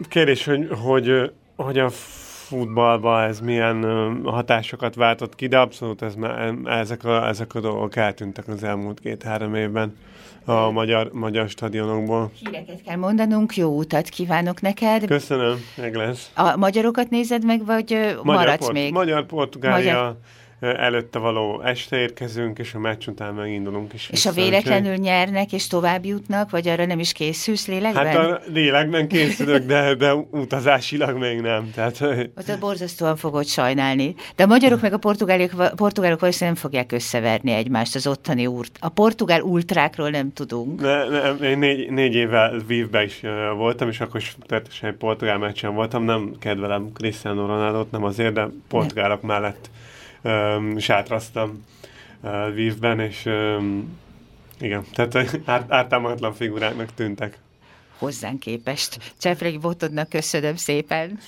kérdés, 0.10 0.46
hogy, 0.46 0.68
hogy, 0.82 1.32
hogy 1.56 1.80
a 1.80 1.89
futballban 1.89 3.24
ez 3.24 3.39
milyen 3.39 3.84
hatásokat 4.24 4.96
váltott 4.96 5.36
ki, 5.36 5.48
de 5.48 5.58
abszolút 5.58 6.02
ez, 6.02 6.13
ezek, 6.65 7.04
a, 7.04 7.28
ezek 7.28 7.56
a 7.56 7.60
dolgok 7.60 7.96
eltűntek 7.96 8.48
az 8.48 8.63
elmúlt 8.63 9.00
két-három 9.00 9.56
évben 9.56 9.98
a 10.46 10.72
magyar, 10.72 11.10
magyar 11.13 11.50
stadionokból. 11.50 12.32
Híreket 12.44 12.82
kell 12.82 12.96
mondanunk, 12.96 13.56
jó 13.56 13.78
utat 13.78 14.10
kívánok 14.10 14.62
neked. 14.62 15.06
Köszönöm, 15.06 15.58
meg 15.78 15.96
lesz. 15.96 16.32
A 16.36 16.58
magyarokat 16.58 17.10
nézed 17.10 17.46
meg, 17.46 17.65
vagy 17.65 17.89
magyar, 17.92 18.22
maradsz 18.24 18.58
port, 18.58 18.74
még? 18.74 18.94
Magyar-Portugália. 18.94 19.94
Magyar 19.94 20.18
előtte 20.60 21.19
való 21.19 21.62
este 21.62 21.98
érkezünk, 21.98 22.60
és 22.60 22.74
a 22.74 22.80
meccs 22.80 23.08
után 23.08 23.34
megindulunk 23.34 23.93
is. 23.93 24.10
És 24.12 24.26
a 24.26 24.32
véletlenül 24.32 24.95
nyernek, 24.95 25.54
és 25.54 25.67
tovább 25.67 26.06
jutnak, 26.06 26.50
vagy 26.50 26.67
arra 26.67 26.86
nem 26.86 27.00
is 27.00 27.12
készülsz 27.12 27.67
lélekben? 27.67 28.06
Hát 28.06 28.15
a 28.15 28.41
lélekben 28.45 29.08
készülök, 29.08 29.65
de, 29.65 29.95
de 29.95 30.13
utazásilag 30.13 31.17
még 31.17 31.41
nem. 31.41 31.72
Tehát, 31.76 32.02
Ott 32.38 32.50
a 32.50 32.58
borzasztóan 32.60 33.15
fogod 33.15 33.45
sajnálni. 33.45 34.15
De 34.36 34.43
a 34.43 34.48
magyarok 34.48 34.82
meg 34.82 34.93
a 34.93 34.98
portugálok, 34.98 35.76
portugálok 35.76 36.19
valószínűleg 36.19 36.54
nem 36.54 36.63
fogják 36.63 36.91
összeverni 36.91 37.52
egymást, 37.52 37.95
az 37.95 38.08
ottani 38.08 38.48
úrt. 38.48 38.78
A 38.80 38.89
portugál 38.89 39.41
ultrákról 39.41 40.10
nem 40.10 40.34
tudunk. 40.34 40.82
Ne, 40.82 41.10
ne, 41.10 41.48
én 41.48 41.58
négy, 41.58 41.91
négy 41.91 42.15
évvel 42.15 42.58
Vívbe 42.67 43.04
is 43.04 43.22
voltam, 43.56 43.89
és 43.89 44.00
akkor 44.00 44.19
is 44.19 44.36
természetesen 44.45 44.89
egy 44.89 44.95
portugál 44.95 45.38
meccsen 45.38 45.74
voltam. 45.74 46.04
Nem 46.04 46.34
kedvelem 46.39 46.91
Cristiano 46.93 47.45
ronaldo 47.45 47.86
nem 47.91 48.04
azért, 48.04 48.34
de 48.34 48.48
portugálok 48.67 49.22
nem. 49.22 49.32
mellett 49.32 49.69
um, 50.22 50.78
sátraztam 50.78 51.66
uh, 52.22 52.54
vívben, 52.54 53.00
és 53.00 53.26
um, 53.26 53.98
igen, 54.60 54.86
tehát 54.94 55.30
árt, 55.46 55.72
ártalmatlan 55.72 56.34
figuráknak 56.34 56.94
tűntek. 56.94 57.38
Hozzánk 57.98 58.40
képest. 58.40 59.14
Csefregi 59.18 59.58
Botodnak 59.58 60.10
köszönöm 60.10 60.56
szépen. 60.56 61.20